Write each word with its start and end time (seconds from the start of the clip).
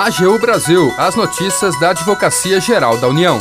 AGU 0.00 0.38
Brasil, 0.38 0.94
as 0.96 1.14
notícias 1.14 1.78
da 1.78 1.90
Advocacia 1.90 2.58
Geral 2.58 2.96
da 2.96 3.06
União. 3.06 3.38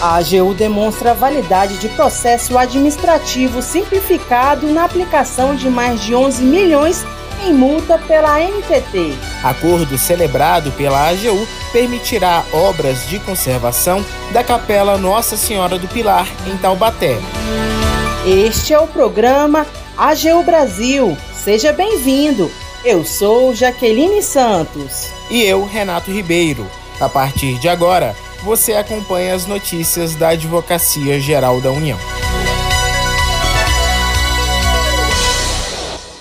A 0.00 0.18
AGU 0.18 0.54
demonstra 0.54 1.10
a 1.10 1.14
validade 1.14 1.78
de 1.78 1.88
processo 1.88 2.56
administrativo 2.56 3.60
simplificado 3.60 4.68
na 4.68 4.84
aplicação 4.84 5.56
de 5.56 5.68
mais 5.68 6.00
de 6.00 6.14
11 6.14 6.44
milhões 6.44 7.04
em 7.44 7.52
multa 7.52 7.98
pela 7.98 8.38
NTT. 8.38 9.18
Acordo 9.42 9.98
celebrado 9.98 10.70
pela 10.70 11.08
AGU 11.08 11.44
permitirá 11.72 12.44
obras 12.52 13.08
de 13.08 13.18
conservação 13.18 14.06
da 14.32 14.44
Capela 14.44 14.96
Nossa 14.96 15.36
Senhora 15.36 15.76
do 15.76 15.88
Pilar, 15.88 16.28
em 16.46 16.56
Taubaté. 16.56 17.18
Este 18.24 18.72
é 18.72 18.78
o 18.78 18.86
programa 18.86 19.66
AGU 19.98 20.40
Brasil. 20.44 21.18
Seja 21.34 21.72
bem-vindo. 21.72 22.48
Eu 22.86 23.02
sou 23.02 23.54
Jaqueline 23.54 24.20
Santos. 24.22 25.10
E 25.30 25.42
eu, 25.42 25.64
Renato 25.64 26.10
Ribeiro. 26.10 26.66
A 27.00 27.08
partir 27.08 27.58
de 27.58 27.66
agora, 27.66 28.14
você 28.44 28.74
acompanha 28.74 29.34
as 29.34 29.46
notícias 29.46 30.14
da 30.14 30.28
Advocacia 30.28 31.18
Geral 31.18 31.62
da 31.62 31.72
União. 31.72 31.96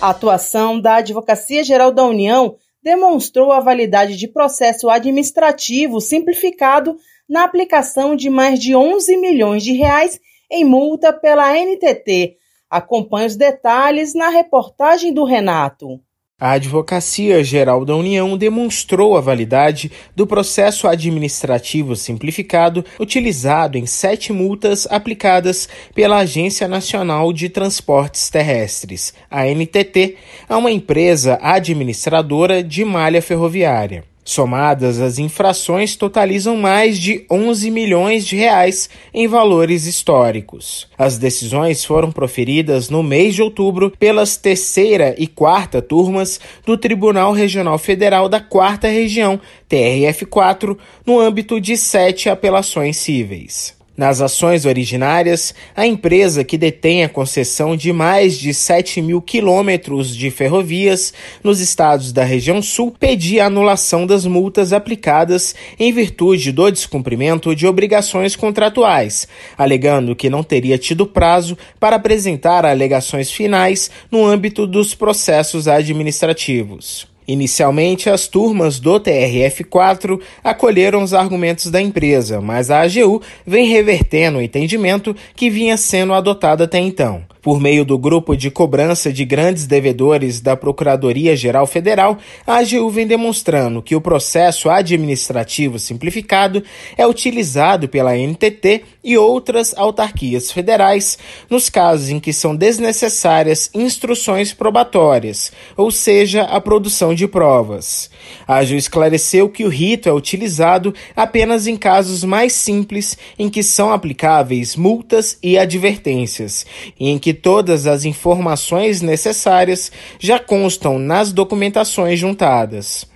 A 0.02 0.12
atuação 0.12 0.80
da 0.80 0.96
Advocacia 0.96 1.66
Geral 1.66 1.92
da 1.92 2.06
União 2.06 2.56
demonstrou 2.82 3.52
a 3.52 3.60
validade 3.60 4.16
de 4.16 4.30
processo 4.30 4.90
administrativo 4.90 6.00
simplificado 6.00 6.96
na 7.28 7.44
aplicação 7.44 8.16
de 8.16 8.30
mais 8.30 8.58
de 8.58 8.74
11 8.74 9.18
milhões 9.18 9.64
de 9.64 9.74
reais 9.74 10.18
em 10.50 10.64
multa 10.64 11.12
pela 11.12 11.52
NTT. 11.58 12.38
Acompanhe 12.70 13.28
os 13.28 13.36
detalhes 13.36 14.16
na 14.16 14.30
reportagem 14.30 15.14
do 15.14 15.26
Renato. 15.26 16.00
A 16.44 16.52
Advocacia 16.56 17.42
Geral 17.42 17.86
da 17.86 17.96
União 17.96 18.38
demonstrou 18.38 19.16
a 19.16 19.22
validade 19.22 19.90
do 20.14 20.28
processo 20.28 20.90
administrativo 20.90 21.96
simplificado 21.96 22.84
utilizado 23.00 23.78
em 23.78 23.86
sete 23.86 24.34
multas 24.34 24.86
aplicadas 24.92 25.70
pela 25.96 26.18
Agência 26.18 26.68
Nacional 26.68 27.32
de 27.32 27.48
Transportes 27.48 28.30
Terrestres, 28.30 29.14
a 29.32 29.46
NTT, 29.46 30.18
a 30.50 30.58
uma 30.58 30.70
empresa 30.70 31.40
administradora 31.42 32.62
de 32.62 32.84
malha 32.84 33.22
ferroviária. 33.22 34.04
Somadas, 34.26 35.02
as 35.02 35.20
infrações 35.20 35.96
totalizam 35.96 36.56
mais 36.56 36.98
de 36.98 37.26
11 37.30 37.70
milhões 37.70 38.26
de 38.26 38.38
reais 38.38 38.90
em 39.14 39.28
valores 39.28 39.86
históricos. 39.86 40.88
As 40.98 41.18
decisões 41.18 41.84
foram 41.84 42.12
proferidas 42.12 42.90
no 42.90 43.04
mês 43.04 43.36
de 43.36 43.42
outubro 43.42 43.92
pelas 43.92 44.38
terceira 44.38 45.14
e 45.18 45.28
quarta 45.28 45.82
turmas 45.82 46.40
do 46.66 46.78
Tribunal 46.78 47.34
Regional 47.34 47.78
Federal 47.78 48.30
da 48.30 48.40
Quarta 48.40 48.88
Região, 48.88 49.40
TRF4, 49.70 50.78
no 51.06 51.20
âmbito 51.20 51.60
de 51.60 51.76
sete 51.76 52.30
apelações 52.30 52.98
cíveis. 52.98 53.83
Nas 53.96 54.22
ações 54.22 54.66
originárias, 54.66 55.54
a 55.76 55.86
empresa 55.86 56.44
que 56.44 56.58
detém 56.58 57.04
a 57.04 57.10
concessão 57.10 57.78
de 57.78 57.94
mais 57.94 58.40
de 58.40 58.52
7 58.52 59.00
mil 59.04 59.22
quilômetros 59.22 60.16
de 60.16 60.32
ferrovias 60.32 61.14
nos 61.44 61.60
estados 61.60 62.12
da 62.12 62.24
região 62.24 62.60
sul 62.60 62.92
pedia 63.00 63.44
a 63.44 63.48
anulação 63.48 64.08
das 64.08 64.26
multas 64.26 64.74
aplicadas 64.74 65.54
em 65.80 65.94
virtude 65.94 66.52
do 66.52 66.72
descumprimento 66.72 67.56
de 67.56 67.68
obrigações 67.68 68.36
contratuais, 68.36 69.28
alegando 69.56 70.16
que 70.16 70.28
não 70.28 70.42
teria 70.42 70.80
tido 70.80 71.06
prazo 71.06 71.56
para 71.80 71.98
apresentar 71.98 72.66
alegações 72.66 73.30
finais 73.30 73.92
no 74.10 74.26
âmbito 74.26 74.66
dos 74.66 74.96
processos 74.96 75.68
administrativos. 75.68 77.13
Inicialmente, 77.28 78.10
as 78.10 78.28
turmas 78.28 78.80
do 78.80 79.00
TRF4 79.00 80.20
acolheram 80.44 81.04
os 81.04 81.14
argumentos 81.14 81.72
da 81.72 81.82
empresa, 81.82 82.42
mas 82.42 82.70
a 82.70 82.82
AGU 82.82 83.22
vem 83.46 83.68
revertendo 83.68 84.38
o 84.38 84.42
entendimento 84.42 85.16
que 85.36 85.50
vinha 85.50 85.78
sendo 85.78 86.14
adotado 86.14 86.64
até 86.64 86.80
então. 86.80 87.33
Por 87.44 87.60
meio 87.60 87.84
do 87.84 87.98
grupo 87.98 88.38
de 88.38 88.50
cobrança 88.50 89.12
de 89.12 89.26
grandes 89.26 89.68
devedores 89.68 90.40
da 90.40 90.56
Procuradoria-Geral 90.56 91.68
Federal, 91.68 92.18
a 92.48 92.60
AGU 92.60 92.90
vem 92.90 93.06
demonstrando 93.06 93.82
que 93.82 93.98
o 93.98 94.00
processo 94.00 94.70
administrativo 94.70 95.78
simplificado 95.78 96.64
é 96.98 97.06
utilizado 97.06 97.90
pela 97.90 98.16
NTT 98.16 98.84
e 99.04 99.18
outras 99.18 99.78
autarquias 99.78 100.54
federais 100.54 101.18
nos 101.50 101.70
casos 101.70 102.08
em 102.08 102.18
que 102.18 102.32
são 102.32 102.56
desnecessárias 102.56 103.70
instruções 103.74 104.54
probatórias, 104.54 105.52
ou 105.76 105.92
seja, 105.92 106.44
a 106.44 106.62
produção 106.62 107.14
de 107.14 107.28
provas. 107.28 108.10
A 108.48 108.60
AGU 108.60 108.76
esclareceu 108.76 109.50
que 109.50 109.66
o 109.66 109.70
rito 109.70 110.08
é 110.08 110.14
utilizado 110.14 110.96
apenas 111.14 111.68
em 111.68 111.76
casos 111.76 112.24
mais 112.24 112.54
simples 112.54 113.18
em 113.38 113.50
que 113.50 113.62
são 113.62 113.92
aplicáveis 113.92 114.78
multas 114.78 115.38
e 115.44 115.58
advertências, 115.58 116.66
e 116.98 117.10
em 117.10 117.20
que 117.20 117.33
todas 117.34 117.88
as 117.88 118.06
informações 118.06 119.02
necessárias 119.02 119.92
já 120.20 120.40
constam 120.40 121.00
nas 121.00 121.32
documentações 121.32 122.20
juntadas. 122.20 123.08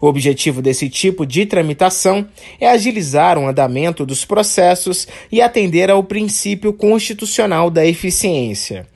O 0.00 0.06
objetivo 0.06 0.62
desse 0.62 0.88
tipo 0.88 1.26
de 1.26 1.46
tramitação 1.46 2.26
é 2.60 2.68
agilizar 2.68 3.38
o 3.38 3.46
andamento 3.46 4.04
dos 4.06 4.24
processos 4.24 5.06
e 5.30 5.40
atender 5.40 5.90
ao 5.90 6.02
princípio 6.02 6.72
constitucional 6.72 7.70
da 7.70 7.84
eficiência. 7.86 8.86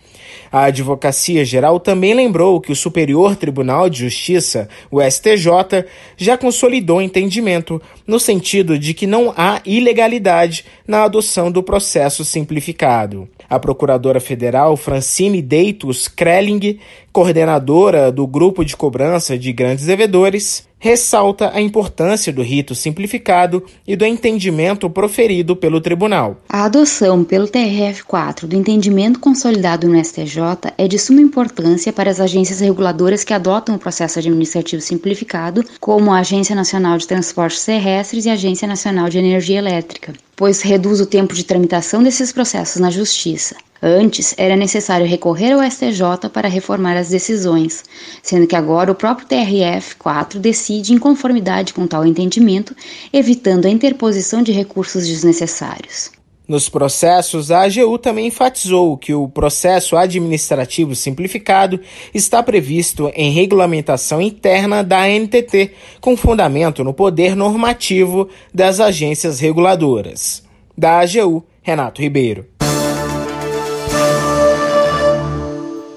A 0.52 0.64
Advocacia 0.64 1.44
Geral 1.44 1.78
também 1.78 2.12
lembrou 2.12 2.60
que 2.60 2.72
o 2.72 2.76
Superior 2.76 3.36
Tribunal 3.36 3.88
de 3.88 4.00
Justiça, 4.00 4.68
o 4.90 5.00
STJ, 5.00 5.84
já 6.16 6.36
consolidou 6.36 6.98
o 6.98 7.02
entendimento 7.02 7.80
no 8.04 8.18
sentido 8.18 8.76
de 8.76 8.92
que 8.92 9.06
não 9.06 9.32
há 9.36 9.60
ilegalidade 9.64 10.64
na 10.86 11.04
adoção 11.04 11.52
do 11.52 11.62
processo 11.62 12.24
simplificado. 12.24 13.28
A 13.48 13.58
procuradora 13.60 14.18
federal 14.18 14.76
Francine 14.76 15.40
Deitos 15.40 16.08
Krelling, 16.08 16.80
coordenadora 17.12 18.10
do 18.10 18.26
grupo 18.26 18.64
de 18.64 18.76
cobrança 18.76 19.38
de 19.38 19.52
grandes 19.52 19.86
devedores, 19.86 20.68
ressalta 20.80 21.52
a 21.54 21.60
importância 21.60 22.32
do 22.32 22.42
rito 22.42 22.74
simplificado 22.74 23.62
e 23.86 23.94
do 23.94 24.04
entendimento 24.04 24.88
proferido 24.88 25.54
pelo 25.54 25.80
tribunal. 25.80 26.38
A 26.48 26.64
adoção 26.64 27.22
pelo 27.22 27.46
TRF4 27.46 28.46
do 28.46 28.56
entendimento 28.56 29.20
consolidado 29.20 29.86
no 29.86 30.02
STJ 30.02 30.72
é 30.78 30.88
de 30.88 30.98
suma 30.98 31.20
importância 31.20 31.92
para 31.92 32.10
as 32.10 32.18
agências 32.18 32.60
reguladoras 32.60 33.22
que 33.22 33.34
adotam 33.34 33.76
o 33.76 33.78
processo 33.78 34.18
administrativo 34.18 34.80
simplificado, 34.80 35.62
como 35.78 36.10
a 36.10 36.20
Agência 36.20 36.56
Nacional 36.56 36.96
de 36.96 37.06
Transportes 37.06 37.64
Terrestres 37.64 38.24
e 38.24 38.30
a 38.30 38.32
Agência 38.32 38.66
Nacional 38.66 39.08
de 39.10 39.18
Energia 39.18 39.58
Elétrica 39.58 40.14
pois 40.40 40.62
reduz 40.62 41.02
o 41.02 41.06
tempo 41.06 41.34
de 41.34 41.44
tramitação 41.44 42.02
desses 42.02 42.32
processos 42.32 42.80
na 42.80 42.90
Justiça. 42.90 43.56
Antes, 43.82 44.34
era 44.36 44.56
necessário 44.56 45.06
recorrer 45.06 45.52
ao 45.52 45.62
STJ 45.62 46.28
para 46.32 46.48
reformar 46.48 46.98
as 46.98 47.08
decisões, 47.08 47.82
sendo 48.22 48.46
que 48.46 48.54
agora 48.54 48.92
o 48.92 48.94
próprio 48.94 49.26
TRF-4 49.26 50.38
decide 50.38 50.92
em 50.92 50.98
conformidade 50.98 51.72
com 51.72 51.86
tal 51.86 52.04
entendimento, 52.06 52.76
evitando 53.10 53.66
a 53.66 53.70
interposição 53.70 54.42
de 54.42 54.52
recursos 54.52 55.06
desnecessários. 55.06 56.10
Nos 56.46 56.68
processos, 56.68 57.52
a 57.52 57.62
AGU 57.62 57.96
também 57.96 58.26
enfatizou 58.26 58.98
que 58.98 59.14
o 59.14 59.28
processo 59.28 59.96
administrativo 59.96 60.96
simplificado 60.96 61.78
está 62.12 62.42
previsto 62.42 63.10
em 63.14 63.30
regulamentação 63.30 64.20
interna 64.20 64.82
da 64.82 65.04
ANTT, 65.04 65.70
com 66.00 66.16
fundamento 66.16 66.82
no 66.82 66.92
poder 66.92 67.36
normativo 67.36 68.28
das 68.52 68.80
agências 68.80 69.38
reguladoras. 69.38 70.42
Da 70.76 70.98
AGU, 70.98 71.44
Renato 71.62 72.02
Ribeiro. 72.02 72.59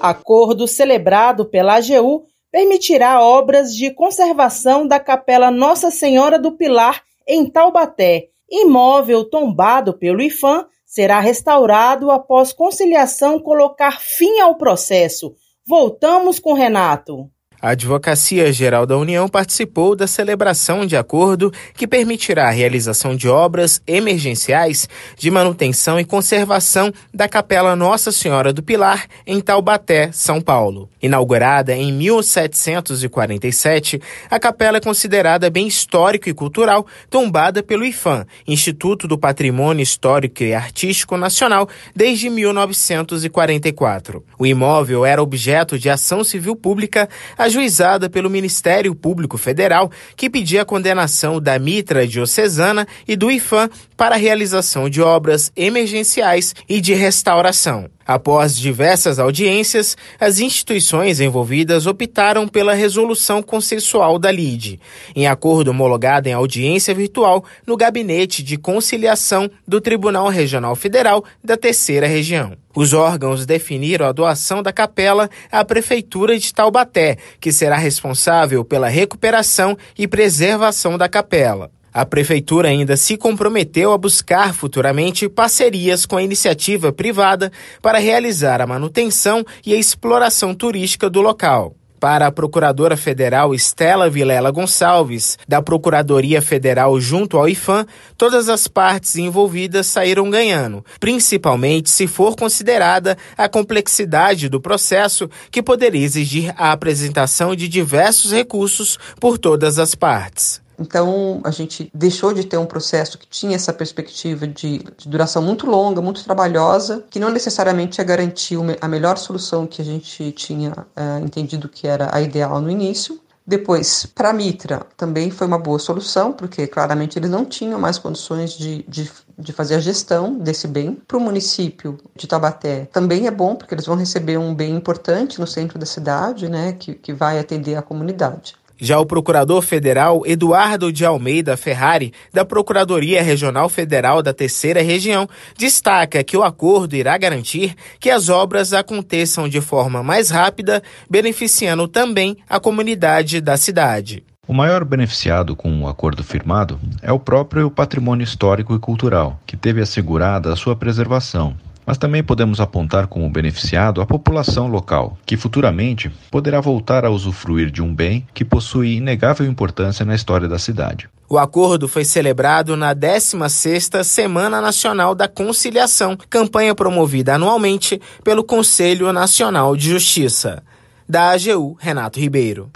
Acordo 0.06 0.68
celebrado 0.68 1.46
pela 1.46 1.76
AGU 1.76 2.26
permitirá 2.52 3.22
obras 3.22 3.74
de 3.74 3.90
conservação 3.90 4.86
da 4.86 5.00
Capela 5.00 5.50
Nossa 5.50 5.90
Senhora 5.90 6.38
do 6.38 6.52
Pilar 6.52 7.02
em 7.26 7.48
Taubaté 7.48 8.28
Imóvel 8.50 9.24
tombado 9.24 9.94
pelo 9.94 10.20
IFAM 10.20 10.66
será 10.84 11.20
restaurado 11.20 12.10
após 12.10 12.52
conciliação 12.52 13.40
colocar 13.40 13.98
fim 13.98 14.40
ao 14.40 14.56
processo. 14.56 15.34
Voltamos 15.66 16.38
com 16.38 16.52
Renato. 16.52 17.30
A 17.60 17.70
Advocacia 17.70 18.52
Geral 18.52 18.84
da 18.84 18.96
União 18.96 19.28
participou 19.28 19.96
da 19.96 20.06
celebração 20.06 20.84
de 20.84 20.96
acordo 20.96 21.52
que 21.74 21.86
permitirá 21.86 22.48
a 22.48 22.50
realização 22.50 23.16
de 23.16 23.28
obras 23.28 23.80
emergenciais 23.86 24.88
de 25.16 25.30
manutenção 25.30 25.98
e 25.98 26.04
conservação 26.04 26.92
da 27.12 27.28
Capela 27.28 27.74
Nossa 27.74 28.12
Senhora 28.12 28.52
do 28.52 28.62
Pilar, 28.62 29.06
em 29.26 29.40
Taubaté, 29.40 30.10
São 30.12 30.40
Paulo. 30.40 30.88
Inaugurada 31.02 31.74
em 31.74 31.92
1747, 31.92 34.00
a 34.30 34.38
capela 34.38 34.78
é 34.78 34.80
considerada 34.80 35.50
bem 35.50 35.66
histórico 35.66 36.28
e 36.28 36.34
cultural, 36.34 36.86
tombada 37.10 37.62
pelo 37.62 37.84
IFAM, 37.84 38.26
Instituto 38.46 39.06
do 39.06 39.18
Patrimônio 39.18 39.82
Histórico 39.82 40.42
e 40.42 40.54
Artístico 40.54 41.16
Nacional, 41.16 41.68
desde 41.94 42.30
1944. 42.30 44.24
O 44.38 44.46
imóvel 44.46 45.04
era 45.04 45.22
objeto 45.22 45.78
de 45.78 45.90
ação 45.90 46.24
civil 46.24 46.56
pública, 46.56 47.08
a 47.36 47.48
ajuizada 47.54 48.10
pelo 48.10 48.28
Ministério 48.28 48.94
Público 48.94 49.38
Federal, 49.38 49.90
que 50.16 50.28
pedia 50.28 50.62
a 50.62 50.64
condenação 50.64 51.40
da 51.40 51.58
Mitra 51.58 52.06
Diocesana 52.06 52.86
e 53.06 53.14
do 53.14 53.30
IFAM 53.30 53.70
para 53.96 54.16
a 54.16 54.18
realização 54.18 54.90
de 54.90 55.00
obras 55.00 55.52
emergenciais 55.56 56.54
e 56.68 56.80
de 56.80 56.94
restauração. 56.94 57.88
Após 58.06 58.56
diversas 58.56 59.18
audiências, 59.18 59.96
as 60.20 60.38
instituições 60.38 61.20
envolvidas 61.20 61.86
optaram 61.86 62.46
pela 62.46 62.74
resolução 62.74 63.42
consensual 63.42 64.18
da 64.18 64.30
LIDE, 64.30 64.78
em 65.16 65.26
acordo 65.26 65.70
homologado 65.70 66.28
em 66.28 66.32
audiência 66.32 66.94
virtual 66.94 67.44
no 67.66 67.76
Gabinete 67.76 68.42
de 68.42 68.58
Conciliação 68.58 69.50
do 69.66 69.80
Tribunal 69.80 70.28
Regional 70.28 70.76
Federal 70.76 71.24
da 71.42 71.56
Terceira 71.56 72.06
Região. 72.06 72.56
Os 72.74 72.92
órgãos 72.92 73.46
definiram 73.46 74.06
a 74.06 74.12
doação 74.12 74.62
da 74.62 74.72
capela 74.72 75.30
à 75.50 75.64
Prefeitura 75.64 76.38
de 76.38 76.52
Taubaté, 76.52 77.16
que 77.40 77.52
será 77.52 77.76
responsável 77.76 78.64
pela 78.64 78.88
recuperação 78.88 79.78
e 79.96 80.08
preservação 80.08 80.98
da 80.98 81.08
capela. 81.08 81.70
A 81.94 82.04
prefeitura 82.04 82.70
ainda 82.70 82.96
se 82.96 83.16
comprometeu 83.16 83.92
a 83.92 83.96
buscar 83.96 84.52
futuramente 84.52 85.28
parcerias 85.28 86.04
com 86.04 86.16
a 86.16 86.22
iniciativa 86.24 86.92
privada 86.92 87.52
para 87.80 87.98
realizar 87.98 88.60
a 88.60 88.66
manutenção 88.66 89.44
e 89.64 89.72
a 89.72 89.78
exploração 89.78 90.52
turística 90.56 91.08
do 91.08 91.20
local. 91.20 91.76
Para 92.00 92.26
a 92.26 92.32
Procuradora 92.32 92.96
Federal 92.96 93.54
Estela 93.54 94.10
Vilela 94.10 94.50
Gonçalves, 94.50 95.38
da 95.46 95.62
Procuradoria 95.62 96.42
Federal 96.42 97.00
junto 97.00 97.38
ao 97.38 97.48
IFAM, 97.48 97.86
todas 98.18 98.48
as 98.48 98.66
partes 98.66 99.14
envolvidas 99.14 99.86
saíram 99.86 100.28
ganhando, 100.28 100.84
principalmente 100.98 101.88
se 101.90 102.08
for 102.08 102.34
considerada 102.34 103.16
a 103.38 103.48
complexidade 103.48 104.48
do 104.48 104.60
processo 104.60 105.30
que 105.48 105.62
poderia 105.62 106.04
exigir 106.04 106.52
a 106.58 106.72
apresentação 106.72 107.54
de 107.54 107.68
diversos 107.68 108.32
recursos 108.32 108.98
por 109.20 109.38
todas 109.38 109.78
as 109.78 109.94
partes. 109.94 110.63
Então, 110.78 111.40
a 111.44 111.50
gente 111.50 111.90
deixou 111.94 112.32
de 112.32 112.44
ter 112.44 112.56
um 112.56 112.66
processo 112.66 113.18
que 113.18 113.26
tinha 113.26 113.54
essa 113.54 113.72
perspectiva 113.72 114.46
de, 114.46 114.78
de, 114.78 115.08
duração 115.08 115.42
muito 115.42 115.66
longa, 115.66 116.00
muito 116.00 116.24
trabalhosa, 116.24 117.04
que 117.10 117.18
não 117.18 117.30
necessariamente 117.30 118.00
ia 118.00 118.04
garantir 118.04 118.58
a 118.80 118.88
melhor 118.88 119.16
solução 119.18 119.66
que 119.66 119.80
a 119.80 119.84
gente 119.84 120.32
tinha 120.32 120.72
é, 120.96 121.20
entendido 121.20 121.68
que 121.68 121.86
era 121.86 122.14
a 122.14 122.20
ideal 122.20 122.60
no 122.60 122.70
início. 122.70 123.20
Depois, 123.46 124.06
para 124.06 124.30
a 124.30 124.32
Mitra, 124.32 124.86
também 124.96 125.30
foi 125.30 125.46
uma 125.46 125.58
boa 125.58 125.78
solução, 125.78 126.32
porque 126.32 126.66
claramente 126.66 127.18
eles 127.18 127.28
não 127.28 127.44
tinham 127.44 127.78
mais 127.78 127.98
condições 127.98 128.52
de, 128.54 128.82
de, 128.88 129.10
de 129.38 129.52
fazer 129.52 129.74
a 129.74 129.80
gestão 129.80 130.38
desse 130.38 130.66
bem. 130.66 130.94
Para 131.06 131.18
o 131.18 131.20
município 131.20 131.98
de 132.16 132.26
Tabaté, 132.26 132.86
também 132.86 133.26
é 133.26 133.30
bom, 133.30 133.54
porque 133.54 133.74
eles 133.74 133.84
vão 133.84 133.96
receber 133.96 134.38
um 134.38 134.54
bem 134.54 134.74
importante 134.74 135.38
no 135.38 135.46
centro 135.46 135.78
da 135.78 135.84
cidade, 135.84 136.48
né, 136.48 136.72
que, 136.72 136.94
que 136.94 137.12
vai 137.12 137.38
atender 137.38 137.76
a 137.76 137.82
comunidade. 137.82 138.56
Já 138.78 138.98
o 138.98 139.06
procurador 139.06 139.62
federal 139.62 140.22
Eduardo 140.26 140.92
de 140.92 141.04
Almeida 141.04 141.56
Ferrari, 141.56 142.12
da 142.32 142.44
Procuradoria 142.44 143.22
Regional 143.22 143.68
Federal 143.68 144.22
da 144.22 144.32
Terceira 144.32 144.82
Região, 144.82 145.28
destaca 145.56 146.24
que 146.24 146.36
o 146.36 146.42
acordo 146.42 146.96
irá 146.96 147.16
garantir 147.16 147.74
que 148.00 148.10
as 148.10 148.28
obras 148.28 148.72
aconteçam 148.72 149.48
de 149.48 149.60
forma 149.60 150.02
mais 150.02 150.30
rápida, 150.30 150.82
beneficiando 151.08 151.86
também 151.86 152.36
a 152.48 152.58
comunidade 152.58 153.40
da 153.40 153.56
cidade. 153.56 154.24
O 154.46 154.52
maior 154.52 154.84
beneficiado 154.84 155.56
com 155.56 155.82
o 155.82 155.88
acordo 155.88 156.22
firmado 156.22 156.78
é 157.00 157.10
o 157.10 157.18
próprio 157.18 157.70
patrimônio 157.70 158.24
histórico 158.24 158.74
e 158.74 158.78
cultural, 158.78 159.40
que 159.46 159.56
teve 159.56 159.80
assegurada 159.80 160.52
a 160.52 160.56
sua 160.56 160.76
preservação, 160.76 161.56
mas 161.86 161.98
também 161.98 162.22
podemos 162.22 162.60
apontar 162.60 163.06
como 163.06 163.28
beneficiado 163.28 164.00
a 164.00 164.06
população 164.06 164.66
local, 164.68 165.18
que 165.26 165.36
futuramente 165.36 166.10
poderá 166.30 166.60
voltar 166.60 167.04
a 167.04 167.10
usufruir 167.10 167.70
de 167.70 167.82
um 167.82 167.94
bem 167.94 168.26
que 168.32 168.44
possui 168.44 168.96
inegável 168.96 169.46
importância 169.46 170.04
na 170.04 170.14
história 170.14 170.48
da 170.48 170.58
cidade. 170.58 171.08
O 171.28 171.38
acordo 171.38 171.88
foi 171.88 172.04
celebrado 172.04 172.76
na 172.76 172.94
16ª 172.94 174.04
Semana 174.04 174.60
Nacional 174.60 175.14
da 175.14 175.26
Conciliação, 175.26 176.16
campanha 176.28 176.74
promovida 176.74 177.34
anualmente 177.34 178.00
pelo 178.22 178.44
Conselho 178.44 179.12
Nacional 179.12 179.76
de 179.76 179.90
Justiça. 179.90 180.62
Da 181.08 181.30
AGU, 181.30 181.76
Renato 181.80 182.20
Ribeiro. 182.20 182.70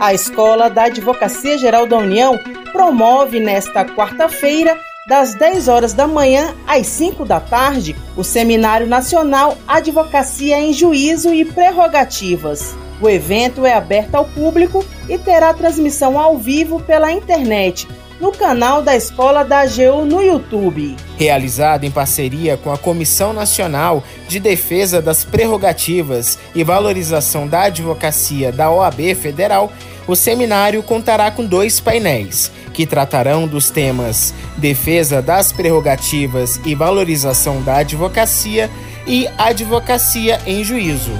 A 0.00 0.14
Escola 0.14 0.70
da 0.70 0.84
Advocacia 0.84 1.58
Geral 1.58 1.86
da 1.86 1.96
União 1.96 2.38
promove 2.72 3.40
nesta 3.40 3.84
quarta-feira 3.84 4.78
das 5.08 5.32
10 5.32 5.68
horas 5.68 5.94
da 5.94 6.06
manhã 6.06 6.54
às 6.66 6.86
5 6.86 7.24
da 7.24 7.40
tarde, 7.40 7.96
o 8.14 8.22
Seminário 8.22 8.86
Nacional 8.86 9.56
Advocacia 9.66 10.60
em 10.60 10.70
Juízo 10.74 11.32
e 11.32 11.46
Prerrogativas. 11.46 12.76
O 13.00 13.08
evento 13.08 13.64
é 13.64 13.72
aberto 13.72 14.16
ao 14.16 14.26
público 14.26 14.84
e 15.08 15.16
terá 15.16 15.54
transmissão 15.54 16.18
ao 16.18 16.36
vivo 16.36 16.80
pela 16.80 17.10
internet 17.10 17.88
no 18.20 18.32
canal 18.32 18.82
da 18.82 18.96
Escola 18.96 19.44
da 19.44 19.60
AGU 19.60 20.04
no 20.04 20.20
YouTube. 20.20 20.96
Realizado 21.16 21.84
em 21.84 21.90
parceria 21.90 22.56
com 22.58 22.70
a 22.70 22.76
Comissão 22.76 23.32
Nacional 23.32 24.02
de 24.26 24.38
Defesa 24.38 25.00
das 25.00 25.24
Prerrogativas 25.24 26.38
e 26.54 26.62
Valorização 26.62 27.46
da 27.46 27.62
Advocacia 27.62 28.52
da 28.52 28.70
OAB 28.70 29.14
Federal, 29.14 29.72
o 30.08 30.16
seminário 30.16 30.82
contará 30.82 31.30
com 31.30 31.44
dois 31.44 31.78
painéis, 31.78 32.50
que 32.72 32.86
tratarão 32.86 33.46
dos 33.46 33.68
temas 33.68 34.32
defesa 34.56 35.20
das 35.20 35.52
prerrogativas 35.52 36.58
e 36.64 36.74
valorização 36.74 37.60
da 37.62 37.76
advocacia 37.76 38.70
e 39.06 39.28
advocacia 39.36 40.40
em 40.46 40.64
juízo, 40.64 41.12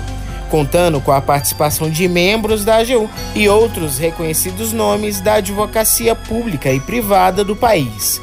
contando 0.51 1.03
com 1.03 1.13
a 1.13 1.21
participação 1.21 1.91
de 1.91 2.09
membros 2.09 2.65
da 2.65 2.79
AGU 2.79 3.11
e 3.35 3.47
outros 3.47 3.99
reconhecidos 3.99 4.73
nomes 4.73 5.21
da 5.21 5.35
advocacia 5.35 6.15
pública 6.15 6.73
e 6.73 6.81
privada 6.81 7.45
do 7.45 7.55
país. 7.55 8.23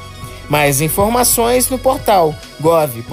Mais 0.50 0.82
informações 0.82 1.70
no 1.70 1.78
portal 1.78 2.34
gov.br/agu. 2.60 3.06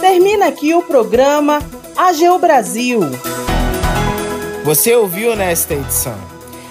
Termina 0.00 0.48
aqui 0.48 0.74
o 0.74 0.82
programa 0.82 1.60
AGU 2.04 2.36
Brasil. 2.36 3.00
Você 4.64 4.92
ouviu 4.96 5.36
nesta 5.36 5.74
edição. 5.74 6.18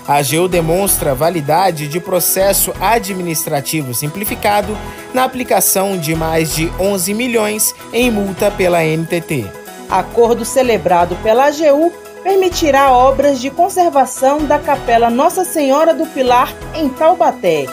A 0.06 0.18
AGU 0.18 0.50
demonstra 0.50 1.16
validade 1.16 1.88
de 1.88 2.02
processo 2.02 2.74
administrativo 2.82 3.94
simplificado 3.94 4.78
na 5.14 5.24
aplicação 5.24 5.98
de 5.98 6.14
mais 6.14 6.54
de 6.54 6.70
11 6.78 7.14
milhões 7.14 7.74
em 7.94 8.12
multa 8.12 8.52
pela 8.52 8.84
NTT. 8.84 9.50
Acordo 9.90 10.44
celebrado 10.44 11.16
pela 11.24 11.46
AGU 11.46 11.94
permitirá 12.22 12.92
obras 12.92 13.40
de 13.40 13.50
conservação 13.50 14.46
da 14.46 14.60
Capela 14.60 15.10
Nossa 15.10 15.46
Senhora 15.46 15.94
do 15.94 16.06
Pilar 16.08 16.54
em 16.76 16.90
Taubaté. 16.90 17.68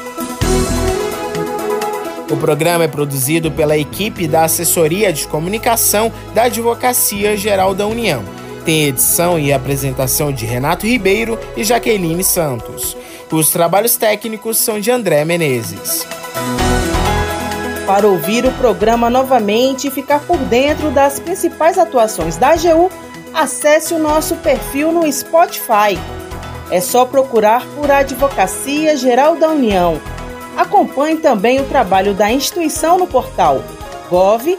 O 2.31 2.37
programa 2.37 2.85
é 2.85 2.89
produzido 2.89 3.51
pela 3.51 3.79
equipe 3.79 4.29
da 4.29 4.45
Assessoria 4.45 5.11
de 5.11 5.27
Comunicação 5.27 6.13
da 6.35 6.43
Advocacia 6.43 7.35
Geral 7.39 7.75
da 7.75 7.87
União. 7.87 8.23
Tem 8.67 8.85
edição 8.85 9.39
e 9.39 9.51
apresentação 9.51 10.31
de 10.31 10.45
Renato 10.45 10.87
Ribeiro 10.87 11.39
e 11.57 11.65
Jaqueline 11.65 12.23
Santos. 12.23 12.95
Os 13.33 13.51
trabalhos 13.51 13.97
técnicos 13.97 14.59
são 14.59 14.79
de 14.79 14.91
André 14.91 15.25
Menezes. 15.25 16.07
Para 17.87 18.07
ouvir 18.07 18.45
o 18.45 18.53
programa 18.53 19.09
novamente 19.09 19.89
e 19.89 19.91
ficar 19.91 20.21
por 20.21 20.37
dentro 20.37 20.91
das 20.91 21.19
principais 21.19 21.79
atuações 21.79 22.37
da 22.37 22.51
AGU, 22.51 22.91
acesse 23.33 23.95
o 23.95 23.99
nosso 23.99 24.37
perfil 24.37 24.93
no 24.93 25.11
Spotify. 25.11 25.99
É 26.71 26.83
só 26.83 27.07
procurar 27.07 27.65
por 27.75 27.91
Advocacia 27.91 28.95
Geral 28.99 29.37
da 29.37 29.49
União 29.49 29.99
Acompanhe 30.59 31.17
também 31.19 31.61
o 31.61 31.65
trabalho 31.67 32.13
da 32.15 32.33
instituição 32.33 32.99
no 32.99 33.07
portal 33.07 33.63
gov.br/agu. 34.11 34.59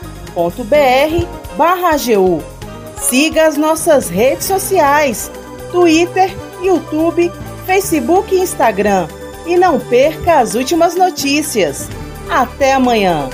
Siga 2.98 3.48
as 3.48 3.58
nossas 3.58 4.08
redes 4.08 4.46
sociais: 4.48 5.30
Twitter, 5.74 6.34
YouTube, 6.62 7.30
Facebook 7.66 8.34
e 8.34 8.40
Instagram. 8.40 9.10
E 9.46 9.58
não 9.58 9.78
perca 9.78 10.40
as 10.40 10.56
últimas 10.56 10.96
notícias. 10.96 11.90
Até 12.30 12.74
amanhã! 12.74 13.30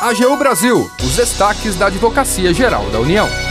AGU 0.00 0.36
Brasil, 0.36 0.90
os 1.02 1.16
destaques 1.16 1.76
da 1.76 1.88
Advocacia 1.88 2.54
Geral 2.54 2.88
da 2.90 3.00
União. 3.00 3.47